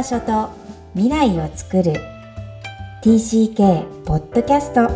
[0.00, 0.48] 場所と
[0.94, 1.92] 未来を作る
[3.02, 4.88] TCK ポッドキャスト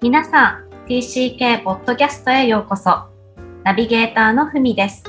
[0.00, 3.08] 皆さん TCK ポッドキャストへようこそ
[3.62, 5.04] ナビゲーターのふみです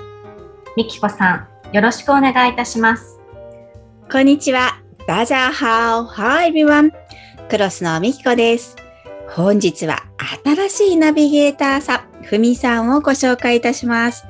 [0.75, 3.17] みきこさんよろしくお願いいたします
[4.11, 4.81] こんにちは。
[5.07, 6.03] ダジャーハオ。
[6.03, 6.91] Hi everyone.
[7.47, 8.75] クロスのみきこです。
[9.29, 10.03] 本日は
[10.43, 14.25] 新しいナビゲーターさん、ふみさんをご紹介いたします。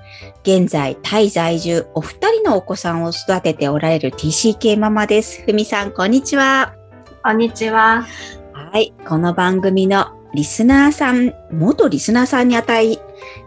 [0.52, 5.44] 現在、タイ在住、お二人のお子さんを育てておられる TCK ママです。
[5.44, 6.74] ふみさん、こんにちは。
[7.24, 8.04] こんにちは
[8.54, 8.92] はい。
[9.08, 12.98] この番組のリスナーさん、元リスナーさんに値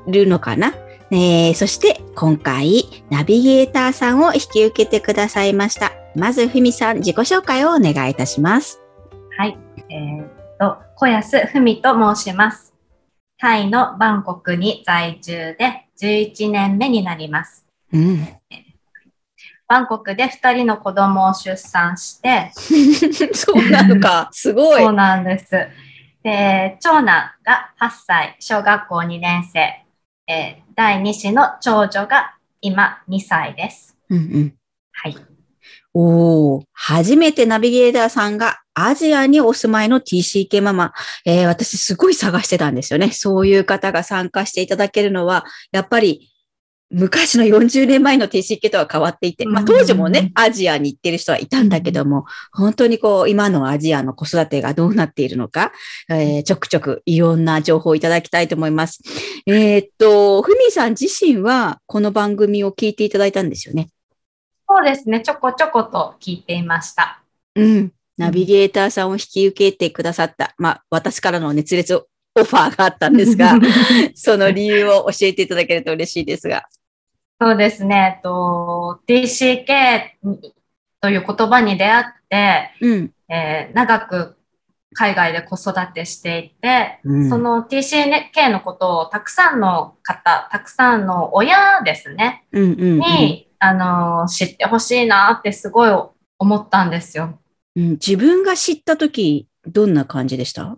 [0.07, 0.75] るのかな？
[1.11, 5.91] えーそして今回ナビゲーターさんを引き受けてくださいました。
[6.15, 8.81] まずふみさん自己紹介をお願いいたします。
[9.37, 10.29] はいえー、っ
[10.61, 12.73] と小安ふみと申します
[13.39, 18.29] タイのバンコクに在住で11年目になりますうん。
[19.69, 22.51] バンコクで2人の子供を出産して
[23.33, 24.29] そうなのか。
[24.33, 24.93] すごいそう。
[24.93, 25.51] なんです。
[26.23, 29.85] で、長男が8歳、小学校2年生、
[30.27, 33.97] えー第2子の長女が今2歳です。
[34.09, 34.55] うんうん。
[34.93, 35.17] はい。
[35.95, 40.93] おー、初めてナビゲーターさんがアジアにお住まいの TCK ママ。
[41.27, 43.11] えー私すごい探してたんですよね。
[43.11, 46.33] そういう方が参加していただけるのは、やっぱり
[46.91, 55.73] 昔の40年前の TCK とは変わっていて、まあうん当時もね、アジアに行ってる人はいたんだけども、本当にこう、今のアジアの子育てがどうなっているのか、
[56.09, 59.01] えーちょくちょくいろんな情報をいただきたいと思います。
[59.47, 63.89] えーっと、ふみさん自身はこの番組を聞いていただいたんですよね。
[64.75, 65.21] そうですね。
[65.21, 67.23] ちょこちょこと聞いていました。
[67.55, 67.93] うん。
[68.17, 70.55] ナビゲーターさんを引き受けてくださった。
[70.57, 73.59] まあ、私からの熱烈オファーがあったんですが、
[74.15, 76.65] その理由を教えていただけると嬉しいですが。
[77.39, 78.21] そうですね。
[78.23, 79.67] と、TCK
[81.03, 83.13] という言葉に出会って、うん。
[83.29, 84.37] えー長く
[84.95, 95.91] 海外で子育てしていて、うんその TCK のことをたくさんの方、たくさんの親ですね、うんうんうんに、あの、知ってほしいなってすごい
[96.37, 97.39] 思ったんですよ。
[97.77, 100.77] うん自分が知ったとき、どんな感じでした？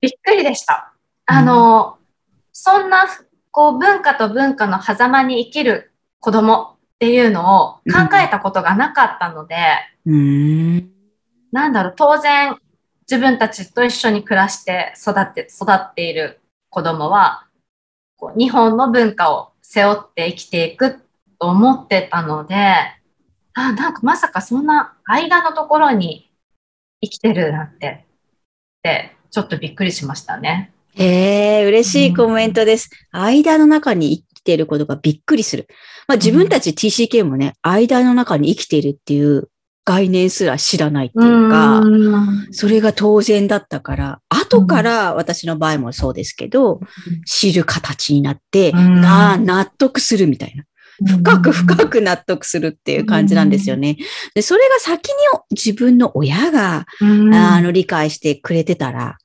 [0.00, 0.92] びっくりでした。
[1.26, 1.98] あの、
[2.52, 3.06] そんな、
[3.52, 9.56] こう、文化と文化の狭間に生きる子供っていうのを考えたことがなかったので、
[10.06, 10.90] うーん。
[11.52, 12.56] なんだろう、当然、
[13.08, 17.46] 自分たちと一緒に暮らして育って、育っている子供は、
[18.16, 21.07] こう日本の文化を背負って生きていく
[21.38, 22.54] と思ってたので、
[23.54, 26.30] あ、なんかまさかそんな間のところに
[27.00, 28.04] 生きてるなんて、
[28.78, 30.72] って、ちょっとびっくりしましたね。
[30.94, 32.90] へえ、嬉しいコメントです。
[33.12, 35.66] 間の中に生きていることがびっくりする。
[36.06, 39.48] まあ自分たち TCK もね、間の中に生きているっていう
[39.84, 46.80] 概念すら知らないっていうか、うんそれが当然だったから、後から私の場合もそうですけど、
[47.26, 50.64] 知る形になって、うんなあ納得するみたいな。
[51.06, 53.96] 深く深く納得するっていう感じなんですよね。
[54.34, 55.14] で、それが先に
[55.50, 59.18] 自分の親が、うんあの理解してくれてたら、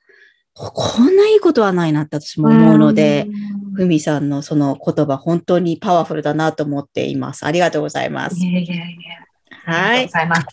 [0.53, 3.27] こんないいことはないなって私も思うので、
[3.75, 7.45] ふみさんのその言葉本当にパワフルだなと思っています。
[7.45, 8.45] ありがとうございますい。
[8.45, 9.32] えいえいえ。
[9.65, 10.11] はいありがとうご。
[10.11, 10.45] ざいます。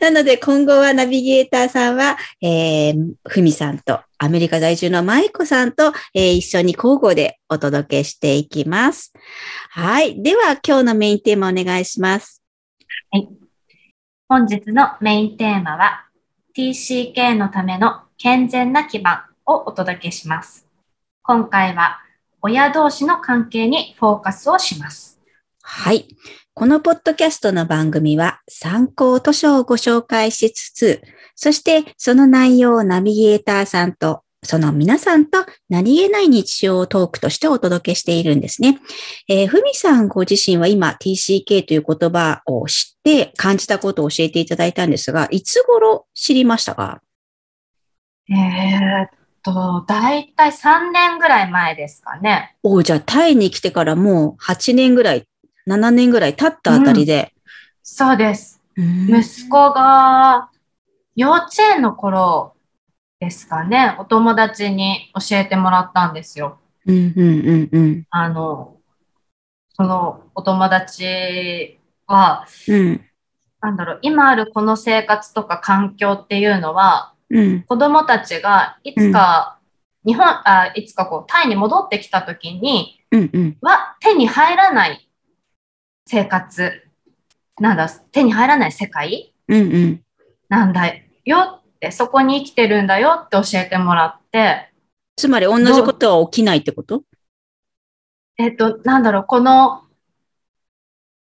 [0.00, 9.12] なので今後はナビゲーターさんは、えー、ふみさんとアメリカ在住のマイコさんと、えー一緒に交互でお届けしていきます。
[9.70, 10.22] はい。
[10.22, 12.42] では今日のメインテーマお願いします。
[14.28, 16.04] 本日のメインテーマは
[16.56, 20.66] TCK のための健全な基盤をお届けします。
[21.22, 22.00] 今回は
[22.40, 25.09] 親同士の関係にフォーカスをします。
[25.72, 26.08] はい。
[26.52, 31.00] このポッドキャストの番組は参考図書をご紹介しつつ、
[31.36, 38.80] そしてその内容をナビゲーターさんとその皆さんと何気ない日常をトークとしてお届けしているんですね。
[39.28, 47.00] えーふみさんご自身は今 TCK という言葉を知って感じたことを教えていただいたんですが、いつ頃知りましたか？
[48.28, 49.08] えー、っ
[49.44, 52.56] と、だいたい3年ぐらい前ですかね。
[52.64, 55.26] おじゃあタイに来てからもう8年ぐらい、
[55.70, 57.32] 7年ぐらい経ったあたりで。
[57.82, 58.60] そうです。
[58.76, 60.50] うん息子が
[61.14, 62.54] 幼稚園の頃
[63.20, 66.58] ですかね、お友達に教えてもらったんですよ。
[66.86, 68.06] うんうんうんうん。
[68.10, 68.78] あの、
[69.74, 73.00] そのお友達は、うん
[73.60, 79.58] なんだろう、今あるこの生活とか環境っていうのは、うん子供たちがいつか
[80.04, 83.56] 日本、あいつかこう、タイに戻ってきた時にうんうん。
[83.60, 85.09] は手に入らない
[86.10, 86.82] 生活、
[87.60, 89.32] なんだ、手に入らない世界？
[89.46, 90.02] うんうん。
[90.48, 90.92] なんだ
[91.24, 94.72] よって、そこに生きてるんだよって教えてもらって、
[95.14, 97.04] つまり同じことは起きないってこと？
[98.38, 99.82] えっ、と、なんだろう、この、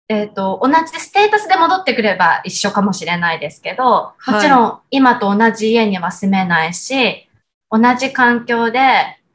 [0.08, 4.30] えっ、と、同じステータスで戻ってくれば一緒かもしれないですけど、はい。
[4.32, 7.28] もちろん今と同じ家には住めないし、
[7.70, 8.80] 同じ環境で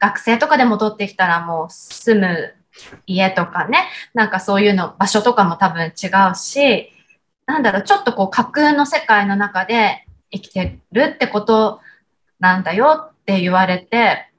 [0.00, 2.54] 学生とかで戻ってきたらもう住む
[3.06, 6.92] 家とかね、なんかそういうの、場所とかも多分違うし、
[7.46, 11.80] なんだろう、ちょっとこう架空の世界の中で生きてるってこと
[12.40, 14.30] なんだよって言われて、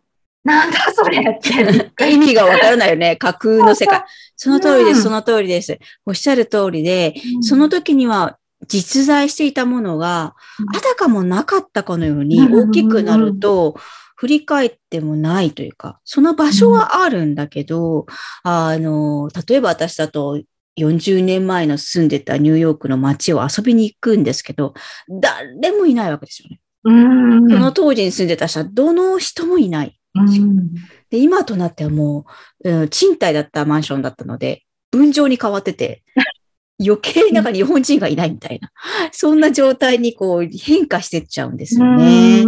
[0.44, 2.10] なんだそれって。
[2.10, 3.16] 意味がわからないよね。
[3.20, 4.02] 架空の世界。
[4.38, 5.78] その通りです、うんその通りです。
[6.06, 13.76] おっしゃる通りで、その時には実在していたものが、うんあたかもなかったかのようにうん大きくなると、
[14.18, 18.08] 振り返ってもないというか、その場所はあるんだけど、
[18.44, 20.42] あの、例えば私だと、
[20.78, 24.74] 40年前の住んでたニューヨークの街を遊びに行くんですけど、
[25.10, 26.60] 誰もいないわけですよね。
[26.84, 27.50] うん。
[27.50, 30.00] その当時に住んでた人はどの人もいない。
[30.16, 30.74] うん
[31.10, 32.26] で、今となってはも
[32.64, 36.04] う、うん賃貸だったマンションだったので、分譲に変わってて、
[36.80, 38.72] 余計になんか日本人がいないみたいな、
[39.12, 42.44] そんな状態にこう変化してっちゃうんですよね。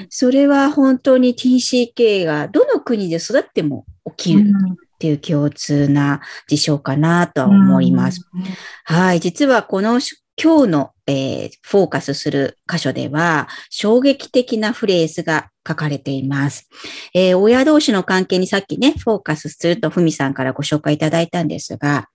[0.00, 3.84] うんそれは本当に TCK がどの国で育っても
[4.16, 8.22] 起きるっていう共通な事象かなとは思います。。
[8.84, 9.20] はい。
[9.20, 16.68] 実はこのし今日の、えーフォーカスする箇所では、衝撃的なフレーズが書かれています。
[17.14, 22.08] えー親同士の関係にさっきね、フォーカスするとふみさんからご紹介いただいたんですが、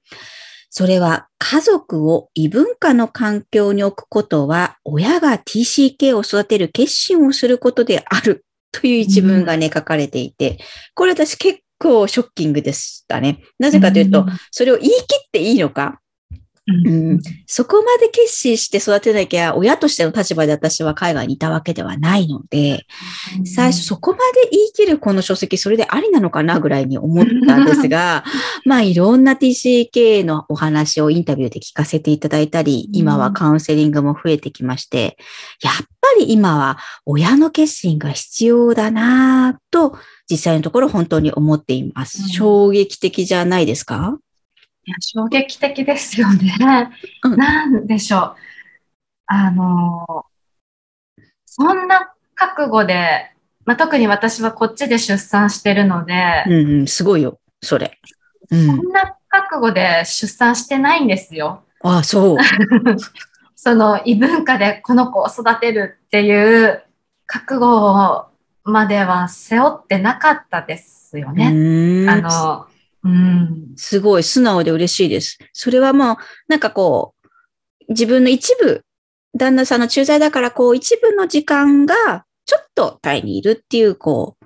[0.74, 8.46] それは家族を異文化の環境に置くことは、親が TCK を育てる決心をすることである。
[8.72, 10.60] という一文がね、書かれていて、
[10.96, 13.44] これ私結構ショッキングでしたね。
[13.60, 16.00] なぜかというと、それを言い切っていいのか、
[16.86, 17.20] うん。
[17.48, 22.86] そこまで決心して育てなきゃ、親としての立場で私は海外にいたわけではないので、
[23.46, 28.24] 最初そこまで言い切るこの書籍、それでありなのかなぐらいに思ったんですが、
[28.66, 32.96] まあいろんな TCK のお話をインタビューで聞かせていただいたり、うん。
[32.96, 35.18] 今はカウンセリングも増えてきまして、
[35.64, 35.86] やっぱ
[36.20, 39.98] り今は親の決心が必要だなぁと、
[40.30, 42.22] 実際のところ本当に思っています。
[42.24, 42.30] うん。
[42.30, 44.18] 衝撃的じゃないですか？
[44.84, 46.90] いや衝撃的ですよね。
[47.24, 48.36] うんなんでしょう。
[49.28, 50.26] あの、
[51.46, 53.32] そんな覚悟で、
[53.66, 58.00] まあ、特に私はこっちで出産してるので、うんうん、すごいよ、それ。
[58.50, 58.74] うんそ。
[58.74, 61.64] んな覚悟で出産してないんですよ。
[61.84, 62.38] ああ、そう。
[63.56, 66.84] その異文化でこの子を育てるっていう
[67.28, 68.28] 覚悟
[68.64, 72.10] までは背負ってなかったですようね。
[72.10, 72.68] あの、
[73.04, 73.74] うん。
[73.76, 75.38] すごい素直で嬉しいです。
[75.54, 76.18] それはもう、
[76.48, 77.28] なんかこう、
[77.90, 78.84] 自分の一部、
[79.38, 84.46] 旦那さんの駐在だから、こう、一部の時間が、ちょっとタイにいるっていう、こう、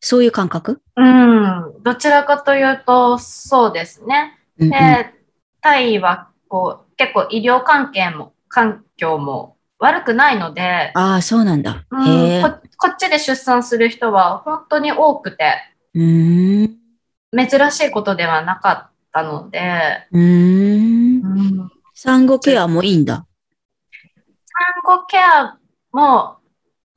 [0.00, 0.80] そういう感覚？
[0.96, 1.82] うん。
[1.82, 4.38] どちらかというと、そうですね。
[4.58, 5.14] うんうんで、
[5.60, 11.84] タイはこう結構医療関係も環境も悪くないので、ああ、そうなんだ。
[11.90, 12.42] うん。
[12.42, 15.54] ここっちで出産する人は本当に多くて
[15.94, 16.81] うーん。
[17.36, 21.22] 珍しいことではなかったので、うーん。
[21.24, 23.26] うん、産後ケアもいいんだ。
[24.84, 25.58] 産後ケア
[25.92, 26.36] も、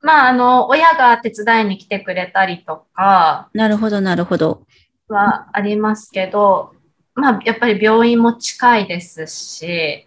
[0.02, 4.66] まあ、あの、親が手伝いに来てくれたりとかなるほど、なるほど。
[5.08, 6.72] はありますけど、
[7.14, 10.06] まあ、やっぱり病院も近いですし。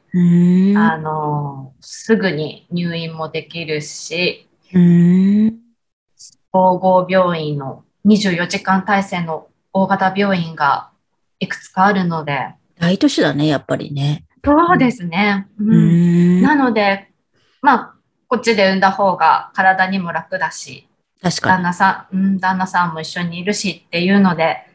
[0.77, 4.47] あの、すぐに入院もできるし。
[6.51, 10.91] 総合病院の24時間体制の大型病院が
[11.39, 14.25] いくつかあるので、大都市だね、やっぱりね。
[14.43, 15.47] そうですね。
[15.59, 16.41] ううーん。
[16.41, 17.11] なので、
[17.61, 17.93] まあ、
[18.27, 20.87] こっちで産んだ方が体にも楽だし、
[21.21, 21.57] 確かに。
[21.57, 24.65] 旦那さん、うん、旦那さんも一緒にいるしっていうので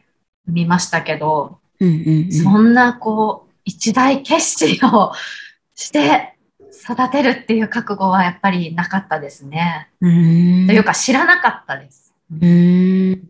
[0.45, 2.31] 見ましたけど、うんうんうん。
[2.31, 5.13] そんなこう、一大決心を
[5.73, 6.35] して
[6.71, 9.89] 育てるっていう覚悟はやっぱりなかったですね。
[9.99, 12.13] うーんというか知らなかったです。
[12.31, 13.23] うーん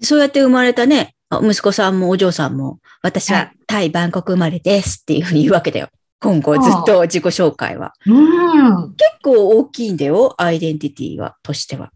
[0.00, 5.88] そうやって生まれたね、あ息子さんもお嬢さんも、私ははいタイ・バンコク生まれですっていうふうに言うわけだよ。
[6.20, 7.92] 今後ずっと自己紹介は。
[8.06, 8.94] うん。
[8.94, 11.92] 結構大きいんだよ、アイデンティティは、としては。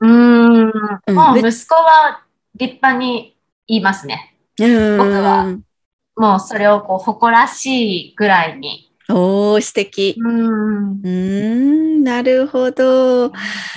[0.00, 0.72] うーん。
[1.06, 2.22] うんもう息子は
[2.54, 4.36] 立派に言いますね。
[4.58, 4.98] うーん。
[4.98, 5.56] 僕は
[6.16, 10.14] もうそれをこう誇らしいぐらいにおー、素敵。
[10.18, 13.32] うんうーん、なるほど。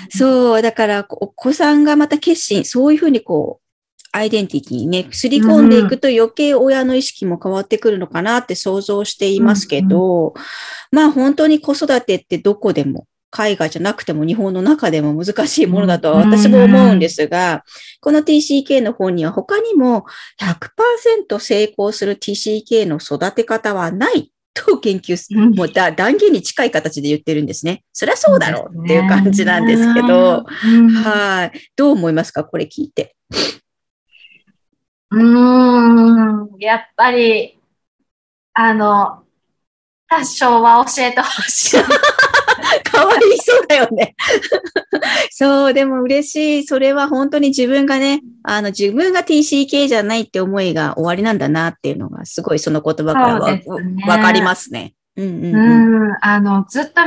[0.09, 3.64] そう、だから、お子さんがまた決心、そういうふうにこう、
[4.15, 10.33] アイデンティティにね、すり込んでいくと余計親の意識も変わってくるのかなって想像していますけど、
[10.91, 17.65] まあ本当に子育てってどこでも、海外じゃなくても日本の中でも難しいものだとは私も思うんですが、
[17.99, 20.05] この TCK の本には他にも
[20.39, 27.83] 100%成功する TCK の育て方はないと研究す、うんもうだ断言に近い形で言ってるんですね。
[27.91, 31.59] そりゃそうだろうっていう感じなんですけど、うんはい。
[31.75, 32.45] どう思いますか？
[32.45, 33.17] これ聞いて。
[35.15, 37.57] うーん、やっぱり、
[38.53, 39.23] あの、
[40.09, 41.81] 多少は教えてほしい。
[42.83, 44.15] かわいそうだよね。
[45.31, 46.65] そう、でも嬉しい。
[46.65, 53.63] それは本当に自分がね、あの、自分が TCK じゃないって思いが終わりなんだなっていうのが、すごいその言葉からわ,、ね
[54.07, 54.93] わかりますね。
[55.15, 56.09] うんうんううん。
[56.09, 57.01] ん、あの、ずっと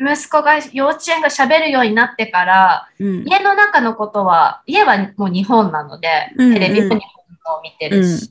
[0.00, 7.04] 息子が幼稚園が喋るようになってから、うん家の中のことは、家はもう日本なので、テレビも日
[7.56, 8.30] を見てるし、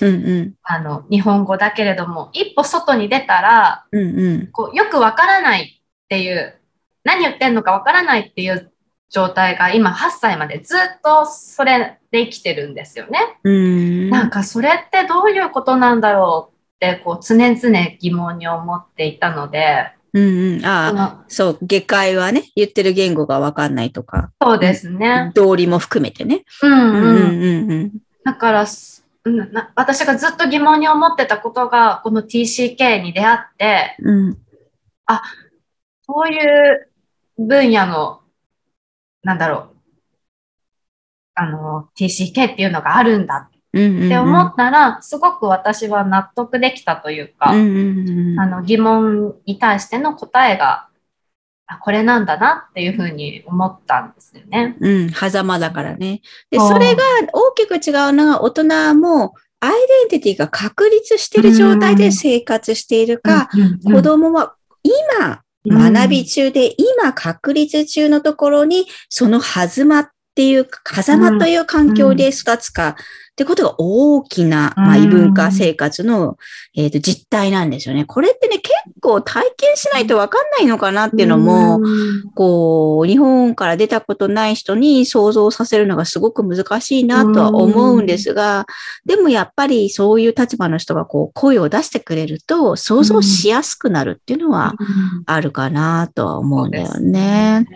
[0.00, 6.54] うんうんあの、日本語だけれども、一歩外に出たら、うんうんこう、よくわからないっていう、
[7.04, 8.72] 何言ってんのかわからないっていう
[9.10, 13.18] 状態が今8歳までずっとそれで生きてるんですよね。
[13.44, 20.60] うんなんかそれってどういうことなんだろうって、こう、常々疑問に思っていたので、うんうん。
[20.60, 25.32] そああ、のそう、下界はね、言ってる言語がわかんないとか、そうですね。
[25.34, 26.44] 道理も含めてね。
[26.62, 26.84] うんうん。
[26.84, 27.92] うんうんうん
[28.28, 34.38] だから、すうんな私がずっと疑問に思ってたことが、この TCK に出会って、うん。
[36.06, 36.90] こういう
[37.38, 38.20] 分野の、
[39.22, 39.76] なんだろう、
[41.36, 43.48] あの、TCK っていうのがあるんだ。
[43.50, 50.88] って思ったら、すごく私は納得できたというか、あの疑問に対しての答えが、
[51.68, 54.76] あこれなんだなっていうふうに思ったんですよね。
[54.80, 56.22] うん、狭間だからね。
[56.50, 63.50] で、それが大きく違うのが、大人もアイデンティティが確立している状態で生活しているか、
[63.84, 72.94] 子供は今学び中で、今確立中のところに、その狭間っていうか、狭間という環境で育つか、っ
[73.34, 76.38] てことが大きな、まあ、うん異文化生活の、
[76.76, 78.04] えーと実態なんですよね。
[78.04, 82.30] これってね、結構体験しないとわかんないのかなっていうのも、うん。
[82.34, 88.66] こう、日本から出たことない人に想像させるのがすごく難しいなとは思うんですが、
[89.06, 94.74] でもやっぱりそういう立場の人がこう声を出してくれると想像しやすくなるっていうのは
[95.26, 97.66] あるかなとは思うんだよね。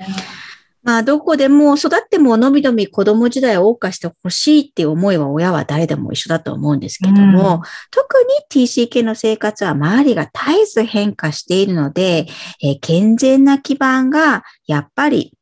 [0.83, 7.61] まあどこでも育ってものびのび子供時代を謳歌してほしいっていう思いは親は誰でも一緒だと思うんですけども、うん
[7.91, 8.17] 特
[8.51, 12.27] に TCK の生活は周りが絶えず変化しているので、
[12.63, 15.33] えー健全な基盤がやっぱり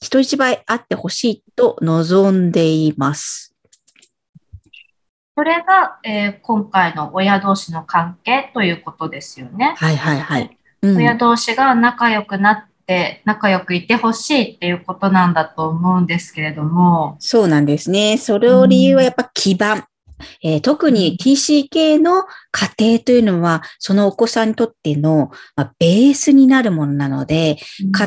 [0.00, 3.54] 人一倍あってほしいと望んでいます。
[5.36, 9.74] それが、えー今回の親同士の関係ということですよね。
[9.76, 10.58] はいはいはい。
[10.82, 18.16] うん親同士が仲良くなって、仲良くいてほしいっていうことなんだと思うんですけれども、そうなんですね。
[18.16, 19.84] それを理由はやっぱ基盤。
[20.42, 27.58] えー特に TCK の家庭というのは、そのお子さんにとっての、まあ、ベースになるものなので、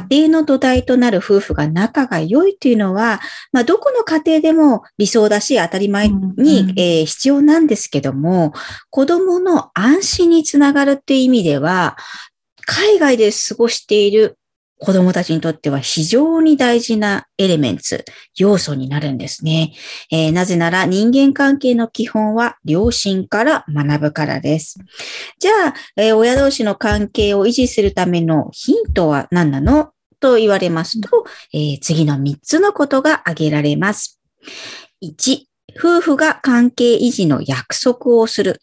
[0.10, 3.22] 家庭の土台となる夫婦が仲が良いというのは、
[3.54, 8.52] まあ、どこの家庭でも理想だし当たり前に、えー必要なんですけども、
[8.90, 11.96] 子供の安心につながるっていう意味では、
[12.66, 14.38] 海外で過ごしている
[14.84, 18.04] 子供たちにとっては非常に大事なエレメンツ、
[18.36, 19.74] 要素になるんですね。
[20.12, 24.80] えーなぜなら人間関係の基本は両親から学ぶからです。
[25.38, 34.20] じゃあ、えー親同士の関係を維持するためのヒントは何なのと言われますと、えー次の3つのことが挙げられます。
[35.04, 35.44] 1、
[35.78, 38.60] 夫婦が関係維持の約束をする。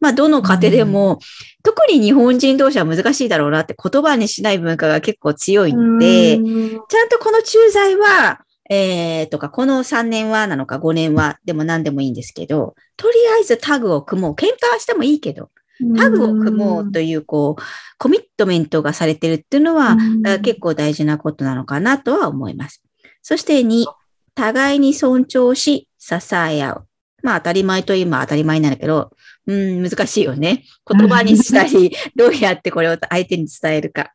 [0.00, 1.18] まあ、どの家庭でも、
[1.62, 8.40] 特に日本人同士は難しいだろうなって言葉にしない文化が結構強いんで、うんちゃんとこの駐在は、
[8.70, 14.34] えー、とか、この3年はなのか5年はでも何でもいいんですけど、とりあえずタグを組もう。
[14.34, 15.50] 喧嘩はしてもいいけど、
[15.96, 17.62] タグを組もうという、こう、
[17.98, 22.82] コミットメントがされてるっていうのは、うんあ結構大事なことなのかなとは思います。
[23.22, 23.86] そして2、
[24.34, 26.86] 互いに尊重し、支え合う。
[27.22, 29.10] まあ当たり前といえば当たり前なんだけど、
[29.50, 30.64] うん、難しいよね。
[30.86, 34.12] 言葉にしたり、どうやってこれを相手に伝えるか。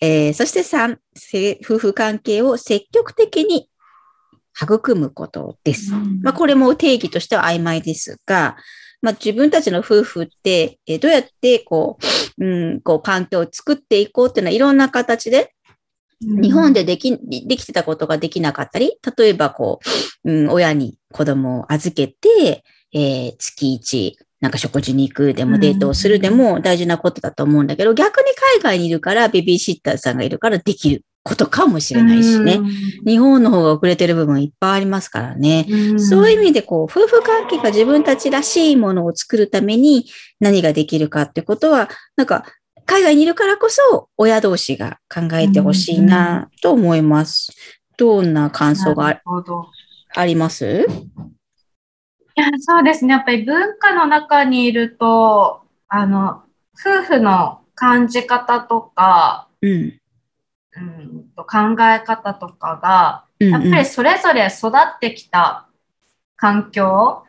[0.00, 3.68] えーそして3、せ夫婦関係を積極的に
[4.60, 5.92] 育むことです。
[6.22, 8.56] まあ、これも定義としては曖昧ですが、
[9.02, 11.98] まあ、自分たちの夫婦って、えーどうやってこ
[12.38, 15.52] う、うん、こう、環境を作っていこうっていうのは、いろんな形で、
[16.20, 19.80] 日本ででき、できてたことができなかったり、例えばこ
[20.24, 22.64] う、うん、親に子供を預けて、
[22.94, 28.24] えー月一、なんか食事に行くでもデートをするでも大事なことだと思うんだけど、逆に
[28.54, 32.60] 海外にいるからベビーシッターさんがいるからできることかもしれないしね。
[33.06, 35.66] 日本の方が遅れてる部分いっぱいありますからね。
[35.68, 40.06] うんそういう意味で、こう、夫婦関係が自分たちらしいものを作るために
[40.38, 42.44] 何ができるかってことは、なんか、
[42.84, 47.50] 海外にいるからこそ、親同士が考えてほしいなと思います。
[47.96, 49.20] どんな感想なが。
[50.14, 50.86] あります？
[52.36, 53.12] いや、そうですね。
[53.14, 56.42] やっぱり文化の中にいると、あの、
[56.78, 60.00] 夫婦の感じ方とか、うん。
[60.76, 65.66] うん、と考え方とかが、うんやっぱりそれぞれ育ってきた
[66.36, 67.24] 環境。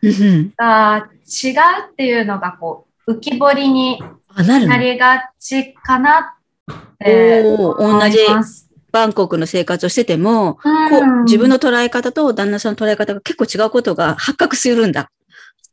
[0.58, 1.54] が違う
[1.92, 6.38] っていうのが、こう、浮き彫りにあ、なりがちかな
[6.70, 8.67] って思同じいます。
[8.91, 10.62] バンコクの生活をしてても、こ
[11.00, 15.12] ううん自分の捉え方と旦那さんの捉え方が結構違うことが発覚するんだ。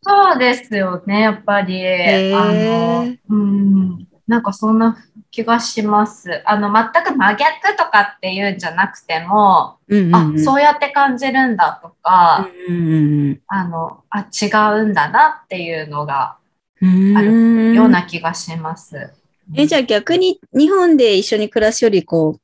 [0.02, 1.82] そうですよね、やっぱり。
[2.34, 4.98] あの、うん、なんかそんな
[5.30, 6.42] 気がします。
[6.44, 10.36] あの、全く真逆とかっていうんじゃなくても、うんうんうん。
[10.36, 14.46] あ、そうやって感じるんだとか、うんうんあの、あ、違
[14.80, 16.36] うんだなっていうのが
[16.82, 17.16] うん。
[17.16, 19.10] あるるような気がします。
[19.56, 22.40] え、じゃあ逆に日本で一緒に暮らすより、こう、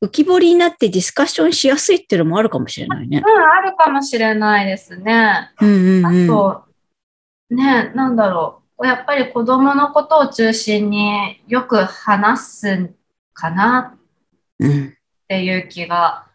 [0.00, 3.18] 浮き彫りになってディスカッションしやすいっていうのもあるかもしれないね。
[3.18, 5.50] うん、あるかもしれないですね。
[5.60, 6.26] うんうんあうん。
[6.26, 6.64] と、
[7.50, 8.86] ね、なんだろう。
[8.86, 12.90] やっぱり子供のことを中心によく話す
[13.32, 13.96] かな
[14.60, 14.90] うんっ
[15.28, 16.26] ていう気が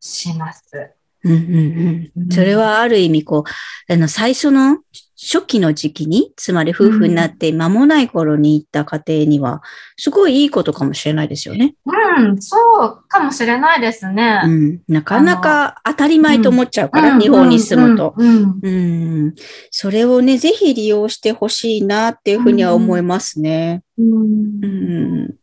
[0.00, 0.92] します。
[1.24, 2.28] うんうんうん。
[2.30, 3.44] それはある意味、こ
[3.88, 4.78] う、あの、最初の
[5.24, 9.62] 初期の時期に、つまり夫婦になって間もない頃に行った家庭には、
[9.96, 11.76] すごいいいことかもしれないですよね。
[11.86, 14.42] うん、そうかもしれないですね。
[14.44, 14.80] うん。
[14.86, 18.14] なかなか当たり前と思っちゃうから、うん日本に住むと。
[18.16, 18.24] う
[18.70, 19.34] ん。
[19.70, 23.82] それをね、ぜひ利用してほしいなっていうふうには思いますね。
[23.96, 25.34] うんうん。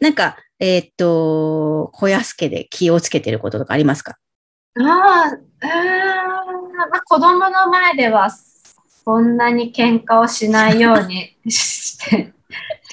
[0.00, 4.16] なんか、えーっと、小安家で気をつけてることとかありますか？
[4.78, 8.30] ああ、うーん、まあ、子供の前では
[9.04, 12.32] そんなに喧嘩をしないように して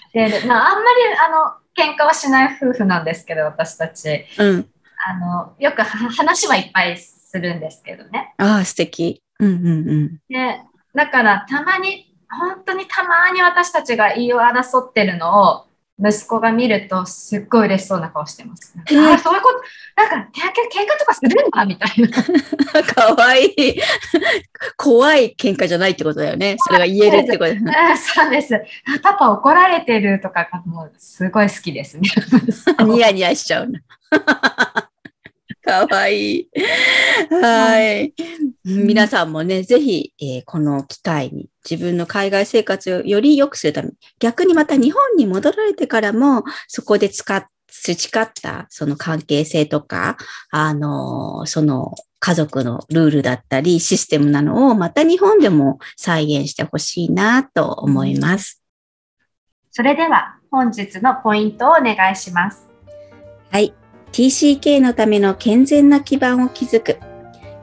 [0.09, 0.47] してる。
[0.47, 4.25] まあ、あんまりあの喧嘩はしない夫婦なんですけど、私たち。
[4.37, 4.69] うん。
[5.07, 8.33] あのよくは話はいっぱいするんですけどね。
[8.37, 9.21] ああ、素敵。
[9.39, 10.19] うんうんうん。
[10.27, 10.61] で、
[10.93, 15.65] だからたまに、本当にたまに私たちが言い争ってるのを
[16.01, 18.73] 息子が見るとすっごい嬉しそうな顔してます。
[18.85, 22.83] へえあそういうこと、なんか喧嘩喧嘩とかするんだみたいな。
[22.83, 23.81] かわいい。
[24.77, 26.55] 怖い喧嘩じゃないってことだよね。
[26.59, 27.73] それが言えるってことだよね。
[27.75, 28.55] あそうです。
[28.55, 28.59] あ
[29.01, 32.09] パパ怒られてるとかが もうすごい好きですね。
[32.85, 33.79] ニヤニヤしちゃうな。
[35.63, 36.49] かわいい。
[37.29, 38.13] はい。
[38.63, 50.17] 皆さんもね、ぜひ、えーこの機会に自分の海外生活をより良くするために、逆にまた日本に戻られてからも、そこで使っ、培ったその関係性とか、
[50.49, 58.61] あのーその家族のルールだったり、システムなのをまた日本でも再現してほしいなと思います。
[59.71, 62.67] それでは本日のポイントをお願いします。
[63.51, 63.73] はい。
[64.11, 66.99] TCK のための健全な基盤を築く。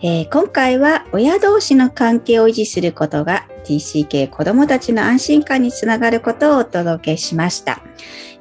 [0.03, 7.81] えー今回は親同士の関係を維持することが TCK 子供たちの安心感につながることをお届けしました。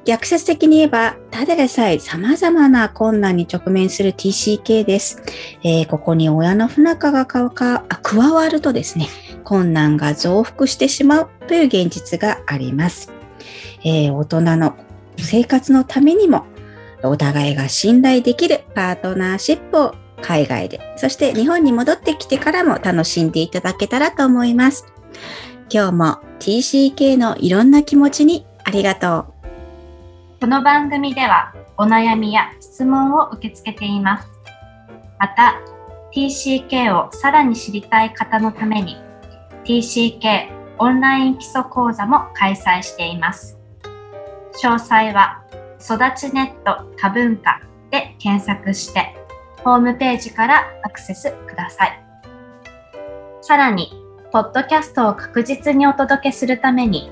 [0.04, 5.22] 逆説的に言えば、ただでさえ様々な困難に直面する TCK です。
[5.64, 9.08] えーここに親の不仲が加わるとですね、
[9.42, 13.10] 困難が増幅してしまうという現実があります。
[13.84, 14.76] えー大人の
[15.18, 16.44] 生活のためにも
[17.08, 24.86] お互いが信頼できるパートナーシップを海外で、そして日本に戻ってきてからも楽しんでいただけたらと思います。
[25.70, 30.40] 今日も TCK のいろんな気持ちにありがとう。
[30.40, 34.28] この番組ではお悩みや質問を受け付けています。
[35.18, 35.60] また、
[36.12, 38.96] TCK をさらに知りたい方のために
[39.64, 43.58] TCK オンライン基礎講座も開催しています。
[44.62, 45.42] 詳細は
[45.86, 47.60] 育ちネット多文化
[47.92, 49.14] で検索して
[49.64, 52.02] ホームページからアクセスください。
[53.40, 53.92] さらに、
[54.32, 57.10] ポッドキャストを確実にお届けするために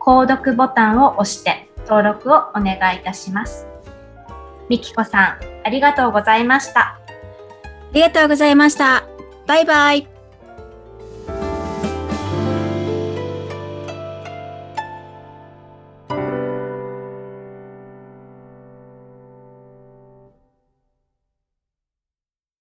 [0.00, 3.66] 購読ボタンを押して登録をお願いいたします。
[4.68, 6.80] みきこさん、ありがとうございました。
[6.80, 6.98] あ
[7.92, 9.04] りがとうございました。
[9.46, 10.15] バイバイ。